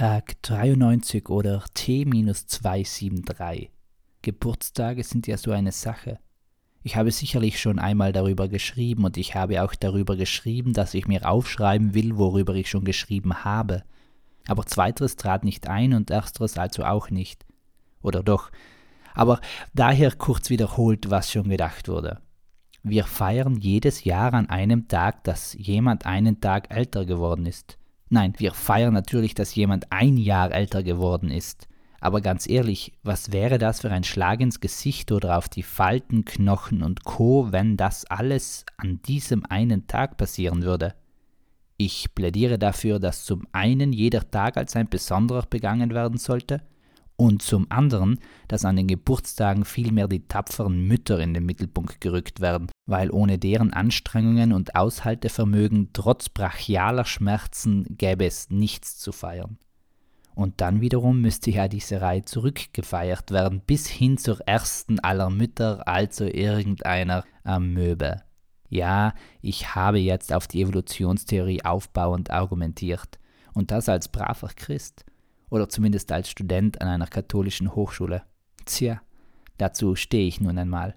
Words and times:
Tag 0.00 0.40
93 0.44 1.28
oder 1.28 1.62
T-273. 1.74 3.68
Geburtstage 4.22 5.04
sind 5.04 5.26
ja 5.26 5.36
so 5.36 5.50
eine 5.50 5.72
Sache. 5.72 6.18
Ich 6.82 6.96
habe 6.96 7.10
sicherlich 7.10 7.60
schon 7.60 7.78
einmal 7.78 8.10
darüber 8.10 8.48
geschrieben 8.48 9.04
und 9.04 9.18
ich 9.18 9.34
habe 9.34 9.62
auch 9.62 9.74
darüber 9.74 10.16
geschrieben, 10.16 10.72
dass 10.72 10.94
ich 10.94 11.06
mir 11.06 11.28
aufschreiben 11.28 11.92
will, 11.92 12.16
worüber 12.16 12.54
ich 12.54 12.70
schon 12.70 12.86
geschrieben 12.86 13.44
habe. 13.44 13.82
Aber 14.48 14.64
zweiteres 14.64 15.16
trat 15.16 15.44
nicht 15.44 15.68
ein 15.68 15.92
und 15.92 16.10
ersteres 16.10 16.56
also 16.56 16.84
auch 16.84 17.10
nicht. 17.10 17.44
Oder 18.00 18.22
doch. 18.22 18.50
Aber 19.12 19.38
daher 19.74 20.12
kurz 20.12 20.48
wiederholt, 20.48 21.10
was 21.10 21.30
schon 21.30 21.50
gedacht 21.50 21.88
wurde. 21.88 22.22
Wir 22.82 23.04
feiern 23.04 23.56
jedes 23.56 24.04
Jahr 24.04 24.32
an 24.32 24.48
einem 24.48 24.88
Tag, 24.88 25.24
dass 25.24 25.52
jemand 25.52 26.06
einen 26.06 26.40
Tag 26.40 26.74
älter 26.74 27.04
geworden 27.04 27.44
ist. 27.44 27.76
Nein, 28.10 28.34
wir 28.38 28.52
feiern 28.52 28.92
natürlich, 28.92 29.34
dass 29.34 29.54
jemand 29.54 29.90
ein 29.90 30.16
Jahr 30.16 30.52
älter 30.52 30.82
geworden 30.82 31.30
ist. 31.30 31.68
Aber 32.00 32.20
ganz 32.20 32.48
ehrlich, 32.48 32.92
was 33.02 33.30
wäre 33.30 33.58
das 33.58 33.80
für 33.80 33.90
ein 33.90 34.04
Schlag 34.04 34.40
ins 34.40 34.58
Gesicht 34.58 35.12
oder 35.12 35.38
auf 35.38 35.48
die 35.48 35.62
Falten, 35.62 36.24
Knochen 36.24 36.82
und 36.82 37.04
Co., 37.04 37.52
wenn 37.52 37.76
das 37.76 38.04
alles 38.06 38.64
an 38.78 39.00
diesem 39.02 39.46
einen 39.46 39.86
Tag 39.86 40.16
passieren 40.16 40.62
würde? 40.62 40.94
Ich 41.76 42.14
plädiere 42.14 42.58
dafür, 42.58 42.98
dass 42.98 43.24
zum 43.24 43.46
einen 43.52 43.92
jeder 43.92 44.28
Tag 44.28 44.56
als 44.56 44.74
ein 44.76 44.88
besonderer 44.88 45.46
begangen 45.48 45.94
werden 45.94 46.18
sollte 46.18 46.62
und 47.20 47.42
zum 47.42 47.66
anderen, 47.70 48.18
dass 48.48 48.64
an 48.64 48.76
den 48.76 48.86
Geburtstagen 48.86 49.66
vielmehr 49.66 50.08
die 50.08 50.26
tapferen 50.26 50.88
Mütter 50.88 51.20
in 51.20 51.34
den 51.34 51.44
Mittelpunkt 51.44 52.00
gerückt 52.00 52.40
werden, 52.40 52.70
weil 52.86 53.10
ohne 53.10 53.36
deren 53.36 53.74
Anstrengungen 53.74 54.54
und 54.54 54.74
Aushaltevermögen 54.74 55.90
trotz 55.92 56.30
brachialer 56.30 57.04
Schmerzen 57.04 57.84
gäbe 57.98 58.24
es 58.24 58.48
nichts 58.48 58.96
zu 58.96 59.12
feiern. 59.12 59.58
Und 60.34 60.62
dann 60.62 60.80
wiederum 60.80 61.20
müsste 61.20 61.50
ja 61.50 61.68
diese 61.68 62.00
Reihe 62.00 62.24
zurückgefeiert 62.24 63.32
werden, 63.32 63.60
bis 63.66 63.86
hin 63.86 64.16
zur 64.16 64.40
ersten 64.46 64.98
aller 65.00 65.28
Mütter, 65.28 65.86
also 65.86 66.24
irgendeiner 66.24 67.24
Amöbe. 67.44 68.22
Ja, 68.70 69.12
ich 69.42 69.74
habe 69.74 69.98
jetzt 69.98 70.32
auf 70.32 70.46
die 70.46 70.62
Evolutionstheorie 70.62 71.66
aufbauend 71.66 72.30
argumentiert, 72.30 73.18
und 73.52 73.72
das 73.72 73.90
als 73.90 74.08
braver 74.08 74.48
Christ 74.56 75.04
oder 75.50 75.68
zumindest 75.68 76.10
als 76.12 76.30
Student 76.30 76.80
an 76.80 76.88
einer 76.88 77.06
katholischen 77.06 77.74
Hochschule. 77.74 78.22
Tja, 78.64 79.02
dazu 79.58 79.96
stehe 79.96 80.26
ich 80.26 80.40
nun 80.40 80.56
einmal. 80.58 80.96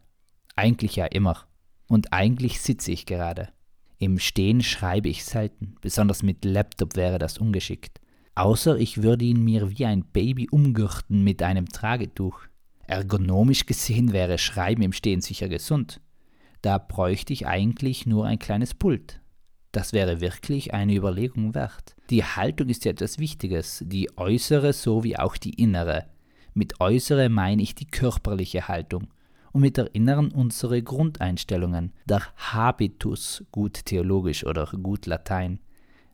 Eigentlich 0.55 0.95
ja 0.95 1.05
immer. 1.05 1.45
Und 1.87 2.13
eigentlich 2.13 2.61
sitze 2.61 2.91
ich 2.91 3.05
gerade. 3.05 3.49
Im 3.97 4.19
Stehen 4.19 4.61
schreibe 4.61 5.09
ich 5.09 5.23
selten, 5.23 5.75
besonders 5.81 6.23
mit 6.23 6.45
Laptop 6.45 6.95
wäre 6.95 7.19
das 7.19 7.37
ungeschickt. 7.37 7.99
Außer 8.35 8.77
ich 8.77 9.03
würde 9.03 9.25
ihn 9.25 9.43
mir 9.43 9.77
wie 9.77 9.85
ein 9.85 10.03
Baby 10.05 10.49
umgürten 10.49 11.23
mit 11.23 11.43
einem 11.43 11.69
Tragetuch. 11.69 12.41
Ergonomisch 12.87 13.65
gesehen 13.65 14.11
wäre 14.11 14.37
Schreiben 14.37 14.81
im 14.81 14.91
Stehen 14.91 15.21
sicher 15.21 15.47
gesund. 15.47 16.01
Da 16.61 16.77
bräuchte 16.77 17.33
ich 17.33 17.47
eigentlich 17.47 18.05
nur 18.05 18.25
ein 18.25 18.39
kleines 18.39 18.73
Pult, 18.73 19.21
das 19.73 19.91
wäre 19.91 20.21
wirklich 20.21 20.73
eine 20.73 20.93
Überlegung 20.93 21.55
wert. 21.55 21.95
Die 22.11 22.23
Haltung 22.23 22.69
ist 22.69 22.85
ja 22.85 22.91
etwas 22.91 23.17
Wichtiges, 23.17 23.83
die 23.85 24.07
äußere 24.15 24.71
sowie 24.71 25.17
auch 25.17 25.35
die 25.35 25.61
innere. 25.61 26.05
Mit 26.53 26.79
äußere 26.79 27.27
meine 27.27 27.63
ich 27.63 27.73
die 27.73 27.87
körperliche 27.87 28.67
Haltung 28.67 29.07
und 29.51 29.61
mit 29.61 29.77
der 29.77 29.93
inneren 29.95 30.31
unsere 30.31 30.83
Grundeinstellungen, 30.83 31.91
der 32.05 32.21
Habitus, 32.37 33.43
gut 33.51 33.85
theologisch 33.85 34.45
oder 34.45 34.67
gut 34.67 35.07
Latein. 35.07 35.59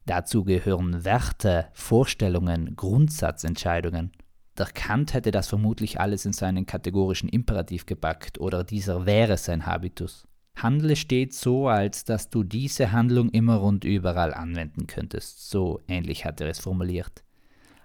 Dazu 0.06 0.46
gehören 0.46 1.04
Werte, 1.04 1.68
Vorstellungen, 1.74 2.78
Grundsatzentscheidungen. 2.78 4.14
Der 4.58 4.68
Kant 4.68 5.14
hätte 5.14 5.32
das 5.32 5.50
vermutlich 5.50 6.00
alles 6.00 6.26
in 6.26 6.34
seinen 6.34 6.66
kategorischen 6.66 7.28
Imperativ 7.28 7.86
gepackt 7.86 8.40
oder 8.40 8.64
dieser 8.64 9.06
wäre 9.06 9.36
sein 9.36 9.66
Habitus. 9.66 10.29
Handle 10.64 10.96
steht 10.96 11.34
so, 11.34 11.68
als 11.68 12.04
dass 12.04 12.30
du 12.30 12.44
diese 12.44 12.92
Handlung 12.92 13.30
immer 13.30 13.62
und 13.62 13.86
überall 13.86 14.34
anwenden 14.34 14.88
könntest. 14.88 15.50
So 15.50 15.82
ähnlich 15.88 16.26
hat 16.26 16.42
er 16.42 16.48
es 16.48 16.60
formuliert. 16.60 17.24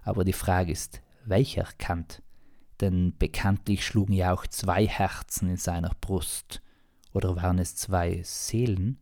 Aber 0.03 0.25
die 0.25 0.33
Frage 0.33 0.73
ist, 0.73 1.01
welcher 1.25 1.69
Kant? 1.79 2.23
Denn 2.81 3.15
bekanntlich 3.19 3.87
schlugen 3.87 4.13
ja 4.13 4.33
auch 4.33 4.47
zwei 4.47 4.87
Herzen 4.87 5.49
in 5.49 5.57
seiner 5.57 5.93
Brust. 6.01 6.61
Oder 7.13 7.37
waren 7.37 7.59
es 7.59 7.77
zwei 7.77 8.21
Seelen? 8.25 8.99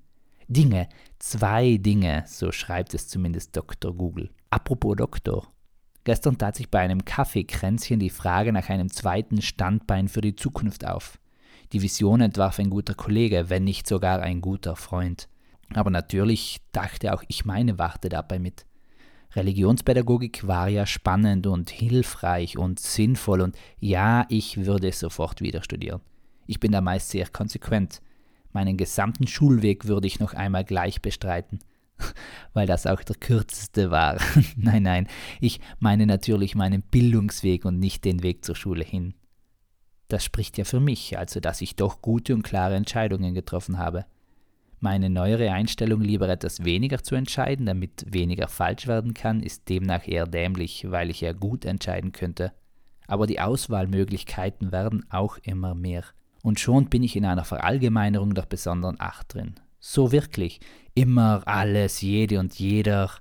Dinge, 0.48 0.88
zwei 1.18 1.78
Dinge, 1.78 2.24
so 2.26 2.52
schreibt 2.52 2.94
es 2.94 3.08
zumindest 3.08 3.56
Dr. 3.56 3.94
Google. 3.94 4.30
Apropos 4.50 4.96
Doktor. 4.96 5.48
Gestern 6.04 6.36
tat 6.36 6.56
sich 6.56 6.68
bei 6.68 6.80
einem 6.80 7.04
Kaffeekränzchen 7.04 8.00
die 8.00 8.10
Frage 8.10 8.52
nach 8.52 8.68
einem 8.68 8.90
zweiten 8.90 9.40
Standbein 9.40 10.08
für 10.08 10.20
die 10.20 10.34
Zukunft 10.34 10.84
auf. 10.84 11.18
Die 11.72 11.82
Vision 11.82 12.20
entwarf 12.20 12.58
ein 12.58 12.70
guter 12.70 12.94
Kollege, 12.94 13.48
wenn 13.48 13.64
nicht 13.64 13.86
sogar 13.86 14.20
ein 14.20 14.40
guter 14.40 14.76
Freund. 14.76 15.28
Aber 15.74 15.90
natürlich 15.90 16.60
dachte 16.72 17.14
auch 17.14 17.22
ich 17.28 17.44
meine 17.44 17.78
Warte 17.78 18.08
dabei 18.08 18.38
mit. 18.38 18.66
Religionspädagogik 19.34 20.46
war 20.46 20.68
ja 20.68 20.84
spannend 20.84 21.46
und 21.46 21.70
hilfreich 21.70 22.58
und 22.58 22.78
sinnvoll 22.78 23.40
und 23.40 23.56
ja, 23.80 24.26
ich 24.28 24.66
würde 24.66 24.88
es 24.88 25.00
sofort 25.00 25.40
wieder 25.40 25.62
studieren. 25.62 26.02
Ich 26.46 26.60
bin 26.60 26.72
da 26.72 26.80
meist 26.80 27.08
sehr 27.08 27.28
konsequent. 27.28 28.02
Meinen 28.52 28.76
gesamten 28.76 29.26
Schulweg 29.26 29.86
würde 29.86 30.06
ich 30.06 30.20
noch 30.20 30.34
einmal 30.34 30.64
gleich 30.64 31.00
bestreiten, 31.00 31.60
weil 32.52 32.66
das 32.66 32.86
auch 32.86 33.02
der 33.02 33.16
kürzeste 33.16 33.90
war. 33.90 34.18
nein, 34.56 34.82
nein, 34.82 35.08
ich 35.40 35.60
meine 35.78 36.04
natürlich 36.04 36.54
meinen 36.54 36.82
Bildungsweg 36.82 37.64
und 37.64 37.78
nicht 37.78 38.04
den 38.04 38.22
Weg 38.22 38.44
zur 38.44 38.56
Schule 38.56 38.84
hin. 38.84 39.14
Das 40.12 40.24
spricht 40.24 40.58
ja 40.58 40.64
für 40.64 40.78
mich, 40.78 41.16
also 41.16 41.40
dass 41.40 41.62
ich 41.62 41.74
doch 41.74 42.02
gute 42.02 42.34
und 42.34 42.42
klare 42.42 42.74
Entscheidungen 42.74 43.32
getroffen 43.32 43.78
habe. 43.78 44.04
Meine 44.78 45.08
neuere 45.08 45.50
Einstellung, 45.52 46.02
lieber 46.02 46.28
etwas 46.28 46.64
weniger 46.64 47.02
zu 47.02 47.14
entscheiden, 47.14 47.64
damit 47.64 48.04
weniger 48.06 48.46
falsch 48.48 48.86
werden 48.86 49.14
kann, 49.14 49.42
ist 49.42 49.70
demnach 49.70 50.06
eher 50.06 50.26
dämlich, 50.26 50.90
weil 50.90 51.08
ich 51.08 51.22
ja 51.22 51.32
gut 51.32 51.64
entscheiden 51.64 52.12
könnte. 52.12 52.52
Aber 53.06 53.26
die 53.26 53.40
Auswahlmöglichkeiten 53.40 54.70
werden 54.70 55.06
auch 55.08 55.38
immer 55.44 55.74
mehr. 55.74 56.04
Und 56.42 56.60
schon 56.60 56.90
bin 56.90 57.02
ich 57.02 57.16
in 57.16 57.24
einer 57.24 57.46
Verallgemeinerung 57.46 58.34
der 58.34 58.42
besonderen 58.42 59.00
Acht 59.00 59.32
drin. 59.32 59.54
So 59.80 60.12
wirklich. 60.12 60.60
Immer 60.92 61.40
alles, 61.46 62.02
jede 62.02 62.38
und 62.38 62.58
jeder 62.58 63.12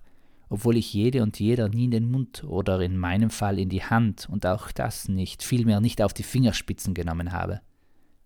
obwohl 0.51 0.75
ich 0.75 0.93
jede 0.93 1.23
und 1.23 1.39
jeder 1.39 1.69
nie 1.69 1.85
in 1.85 1.91
den 1.91 2.11
Mund 2.11 2.43
oder 2.43 2.81
in 2.81 2.97
meinem 2.97 3.29
Fall 3.29 3.57
in 3.57 3.69
die 3.69 3.85
Hand 3.85 4.27
und 4.29 4.45
auch 4.45 4.73
das 4.73 5.07
nicht, 5.07 5.43
vielmehr 5.43 5.79
nicht 5.79 6.01
auf 6.01 6.13
die 6.13 6.23
Fingerspitzen 6.23 6.93
genommen 6.93 7.31
habe. 7.31 7.61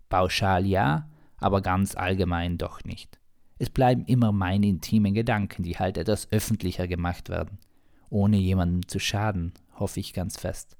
Pauschal 0.08 0.66
ja, 0.66 1.08
aber 1.38 1.62
ganz 1.62 1.94
allgemein 1.94 2.58
doch 2.58 2.82
nicht. 2.82 3.20
Es 3.60 3.70
bleiben 3.70 4.04
immer 4.06 4.32
meine 4.32 4.66
intimen 4.66 5.14
Gedanken, 5.14 5.62
die 5.62 5.78
halt 5.78 5.98
etwas 5.98 6.32
öffentlicher 6.32 6.88
gemacht 6.88 7.28
werden, 7.28 7.58
ohne 8.10 8.38
jemandem 8.38 8.88
zu 8.88 8.98
schaden, 8.98 9.52
hoffe 9.78 10.00
ich 10.00 10.12
ganz 10.12 10.36
fest. 10.36 10.76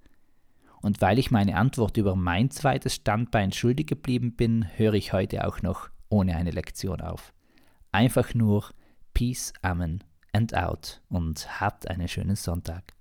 Und 0.83 1.01
weil 1.01 1.17
ich 1.17 1.31
meine 1.31 1.55
Antwort 1.55 1.97
über 1.97 2.17
mein 2.17 2.51
zweites 2.51 2.97
Standbein 2.97 3.53
schuldig 3.53 3.87
geblieben 3.87 4.33
bin, 4.33 4.67
höre 4.75 4.95
ich 4.95 5.13
heute 5.13 5.47
auch 5.47 5.63
noch 5.63 5.91
ohne 6.09 6.34
eine 6.34 6.51
Lektion 6.51 7.01
auf. 7.01 7.33
Einfach 7.93 8.34
nur 8.34 8.71
Peace, 9.15 9.53
Amen 9.63 10.03
and 10.36 10.54
out 10.54 11.00
und 11.08 11.60
habt 11.60 11.88
einen 11.88 12.08
schönen 12.08 12.36
Sonntag. 12.36 12.96